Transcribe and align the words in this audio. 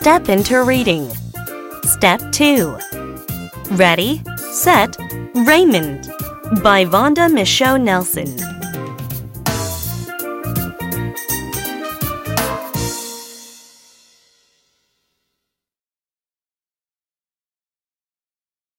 Step 0.00 0.30
into 0.30 0.62
reading. 0.62 1.10
Step 1.84 2.22
2. 2.32 2.74
Ready, 3.72 4.22
Set, 4.38 4.96
Raymond 5.34 6.10
by 6.62 6.86
Vaunda 6.86 7.28
Micheaux 7.28 7.78
Nelson. 7.78 8.34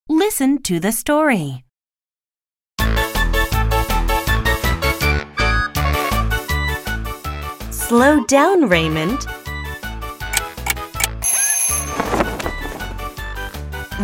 Listen 0.10 0.64
to 0.64 0.80
the 0.80 0.92
story. 0.92 1.64
Slow 7.70 8.26
down, 8.26 8.68
Raymond. 8.68 9.28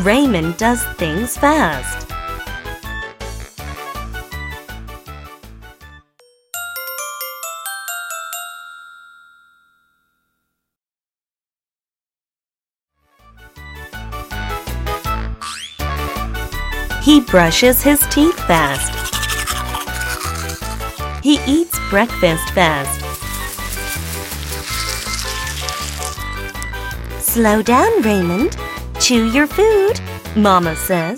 Raymond 0.04 0.58
does 0.58 0.84
things 0.98 1.36
fast. 1.36 2.06
He 17.04 17.22
brushes 17.22 17.82
his 17.82 18.00
teeth 18.12 18.40
fast. 18.46 18.94
He 21.24 21.40
eats 21.48 21.80
breakfast 21.90 22.48
fast. 22.52 23.02
Slow 27.20 27.64
down, 27.64 28.02
Raymond. 28.04 28.56
Chew 29.08 29.32
your 29.32 29.48
food, 29.48 30.02
Mama 30.36 30.76
says. 30.76 31.18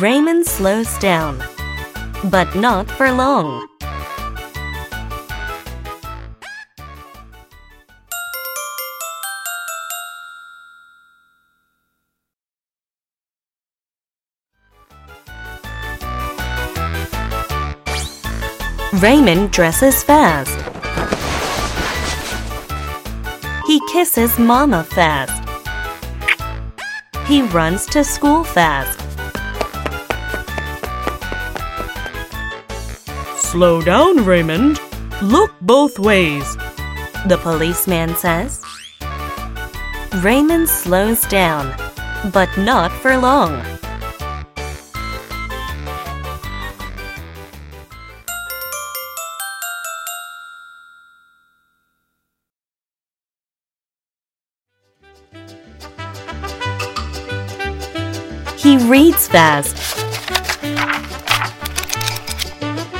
Raymond 0.00 0.46
slows 0.46 0.96
down, 0.96 1.36
but 2.30 2.56
not 2.56 2.90
for 2.90 3.12
long. 3.12 3.68
Raymond 19.02 19.50
dresses 19.50 20.02
fast. 20.02 20.56
He 23.66 23.82
kisses 23.92 24.38
Mama 24.38 24.82
fast. 24.82 25.41
He 27.32 27.40
runs 27.40 27.86
to 27.86 28.04
school 28.04 28.44
fast. 28.44 29.00
Slow 33.38 33.80
down, 33.80 34.26
Raymond. 34.26 34.78
Look 35.22 35.50
both 35.62 35.98
ways. 35.98 36.44
The 37.28 37.40
policeman 37.40 38.14
says. 38.16 38.60
Raymond 40.22 40.68
slows 40.68 41.22
down, 41.22 41.74
but 42.34 42.54
not 42.58 42.92
for 43.00 43.16
long. 43.16 43.71
He 58.62 58.78
reads 58.78 59.26
fast. 59.26 59.76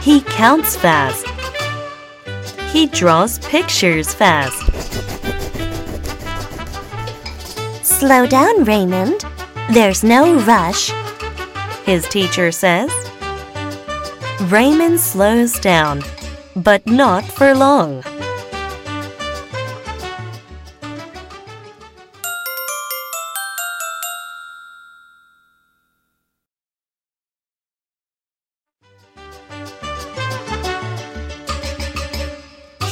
He 0.02 0.22
counts 0.22 0.74
fast. 0.74 1.24
He 2.72 2.88
draws 2.88 3.38
pictures 3.38 4.12
fast. 4.12 4.60
Slow 7.84 8.26
down, 8.26 8.64
Raymond. 8.64 9.24
There's 9.70 10.02
no 10.02 10.34
rush, 10.40 10.90
his 11.84 12.08
teacher 12.08 12.50
says. 12.50 12.90
Raymond 14.50 14.98
slows 14.98 15.60
down, 15.60 16.02
but 16.56 16.84
not 16.88 17.22
for 17.22 17.54
long. 17.54 18.02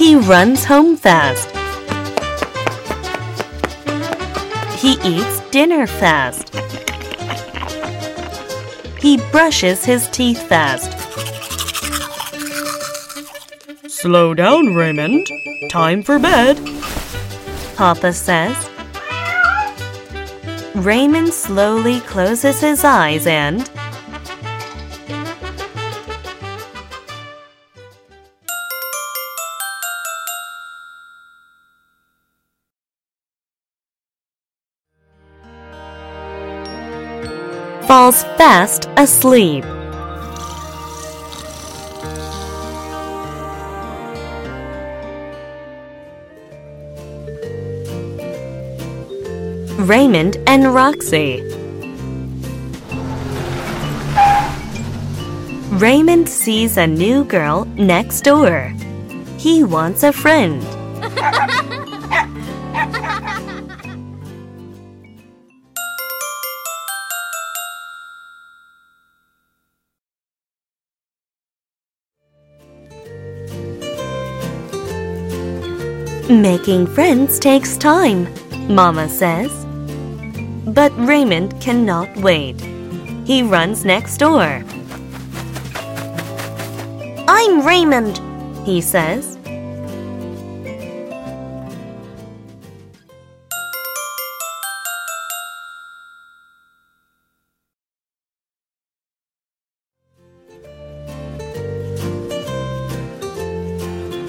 He 0.00 0.16
runs 0.16 0.64
home 0.64 0.96
fast. 0.96 1.50
He 4.80 4.92
eats 5.04 5.40
dinner 5.50 5.86
fast. 5.86 6.54
He 8.98 9.18
brushes 9.30 9.84
his 9.84 10.08
teeth 10.08 10.40
fast. 10.48 10.90
Slow 13.90 14.32
down, 14.32 14.74
Raymond. 14.74 15.26
Time 15.68 16.02
for 16.02 16.18
bed. 16.18 16.56
Papa 17.76 18.14
says. 18.14 18.56
Raymond 20.76 21.34
slowly 21.34 22.00
closes 22.00 22.58
his 22.58 22.84
eyes 22.84 23.26
and 23.26 23.70
falls 37.90 38.22
fast 38.38 38.88
asleep. 38.96 39.64
Raymond 49.88 50.36
and 50.46 50.72
Roxy. 50.72 51.42
Raymond 55.72 56.28
sees 56.28 56.76
a 56.76 56.86
new 56.86 57.24
girl 57.24 57.64
next 57.74 58.20
door. 58.20 58.72
He 59.36 59.64
wants 59.64 60.04
a 60.04 60.12
friend. 60.12 60.79
Making 76.30 76.86
friends 76.86 77.40
takes 77.40 77.76
time, 77.76 78.28
Mama 78.72 79.08
says. 79.08 79.50
But 80.64 80.92
Raymond 80.96 81.60
cannot 81.60 82.08
wait. 82.18 82.54
He 83.26 83.42
runs 83.42 83.84
next 83.84 84.18
door. 84.18 84.62
I'm 87.26 87.66
Raymond, 87.66 88.20
he 88.64 88.80
says. 88.80 89.36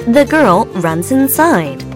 The 0.07 0.25
girl 0.27 0.65
runs 0.81 1.11
inside. 1.11 1.90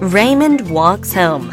Raymond 0.00 0.70
walks 0.70 1.12
home. 1.12 1.52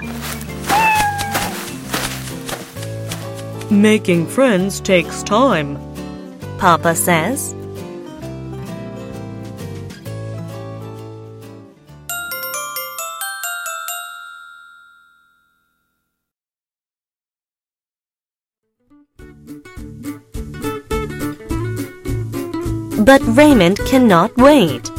Making 3.70 4.26
friends 4.26 4.80
takes 4.80 5.22
time. 5.22 5.78
Papa 6.58 6.96
says. 6.96 7.54
But 23.04 23.22
Raymond 23.24 23.78
cannot 23.80 24.36
wait. 24.38 24.90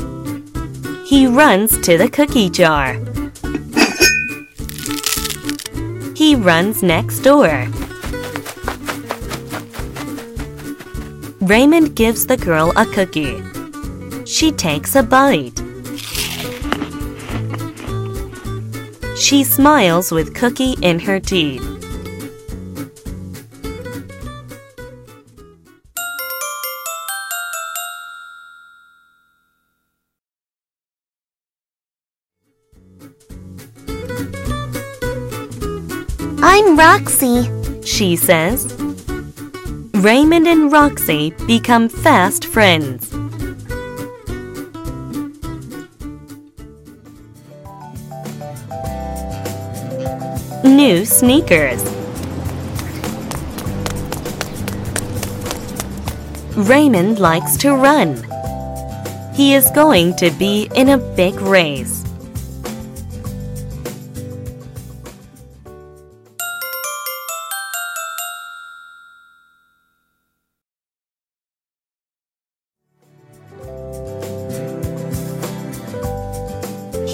He 1.06 1.26
runs 1.26 1.78
to 1.80 1.96
the 1.96 2.10
cookie 2.12 2.50
jar. 2.50 3.07
He 6.18 6.34
runs 6.34 6.82
next 6.82 7.20
door. 7.20 7.68
Raymond 11.40 11.94
gives 11.94 12.26
the 12.26 12.36
girl 12.36 12.72
a 12.74 12.84
cookie. 12.86 13.40
She 14.24 14.50
takes 14.50 14.96
a 14.96 15.04
bite. 15.04 15.56
She 19.16 19.44
smiles 19.44 20.10
with 20.10 20.34
cookie 20.34 20.74
in 20.82 20.98
her 20.98 21.20
teeth. 21.20 21.77
I'm 36.50 36.78
Roxy. 36.78 37.46
She 37.84 38.16
says. 38.16 38.72
Raymond 39.92 40.48
and 40.48 40.72
Roxy 40.72 41.34
become 41.46 41.90
fast 41.90 42.46
friends. 42.46 43.12
New 50.64 51.04
sneakers. 51.04 51.82
Raymond 56.56 57.18
likes 57.18 57.58
to 57.58 57.74
run. 57.74 58.16
He 59.34 59.52
is 59.52 59.70
going 59.72 60.16
to 60.16 60.30
be 60.30 60.70
in 60.74 60.88
a 60.88 60.96
big 60.96 61.34
race. 61.42 62.07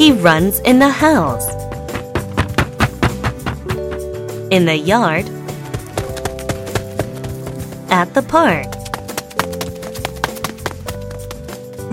He 0.05 0.13
runs 0.13 0.61
in 0.61 0.81
the 0.81 0.91
house, 0.91 1.49
in 4.51 4.67
the 4.67 4.77
yard, 4.77 5.25
at 7.89 8.13
the 8.13 8.21
park. 8.21 8.67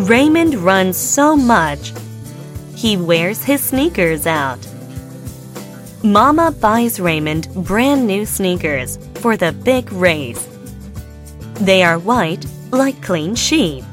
Raymond 0.09 0.55
runs 0.55 0.97
so 0.97 1.37
much, 1.37 1.93
he 2.75 2.97
wears 2.97 3.45
his 3.45 3.63
sneakers 3.63 4.27
out. 4.27 4.59
Mama 6.03 6.51
buys 6.51 6.99
Raymond 6.99 7.47
brand 7.65 8.05
new 8.05 8.25
sneakers 8.25 8.99
for 9.21 9.37
the 9.37 9.53
big 9.53 9.89
race. 9.93 10.49
They 11.61 11.81
are 11.81 11.97
white 11.97 12.45
like 12.71 13.01
clean 13.01 13.35
sheet. 13.35 13.85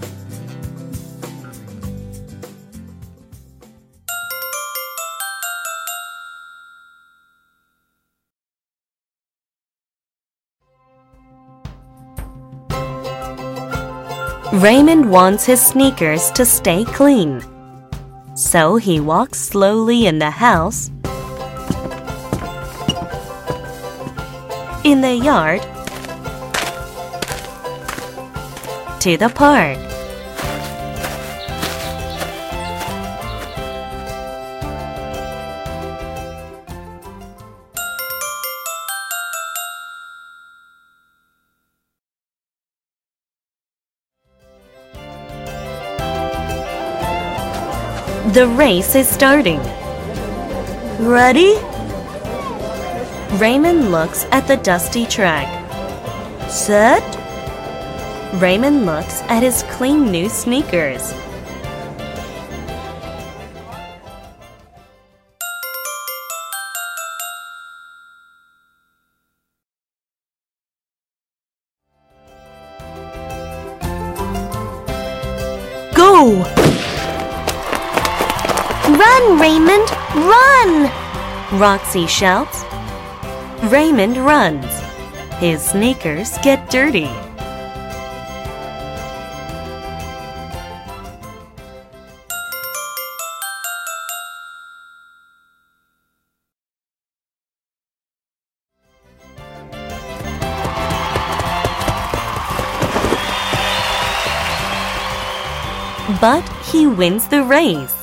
Raymond 14.53 15.11
wants 15.11 15.45
his 15.45 15.61
sneakers 15.61 16.31
to 16.31 16.47
stay 16.47 16.83
clean. 16.87 17.43
So 18.35 18.77
he 18.77 18.99
walks 18.99 19.39
slowly 19.39 20.07
in 20.07 20.19
the 20.19 20.31
house, 20.31 20.89
in 24.85 25.03
the 25.03 25.21
yard, 25.23 25.61
to 29.01 29.19
the 29.19 29.31
park. 29.35 29.77
The 48.35 48.47
race 48.47 48.95
is 48.95 49.09
starting. 49.09 49.59
Ready? 51.01 51.55
Raymond 53.39 53.91
looks 53.91 54.27
at 54.31 54.47
the 54.47 54.59
dusty 54.59 55.07
track. 55.07 55.49
Set? 56.51 57.03
Raymond 58.35 58.85
looks 58.85 59.23
at 59.23 59.43
his 59.43 59.63
clean 59.71 60.13
new 60.13 60.29
sneakers. 60.29 61.15
Go! 75.95 76.58
Run, 78.99 79.39
Raymond, 79.39 79.91
run! 80.27 80.91
Roxy 81.61 82.09
shouts. 82.09 82.65
Raymond 83.71 84.17
runs. 84.17 84.67
His 85.39 85.63
sneakers 85.63 86.37
get 86.39 86.69
dirty. 86.69 87.09
But 106.21 106.43
he 106.65 106.89
wins 106.89 107.29
the 107.29 107.45
race. 107.45 107.98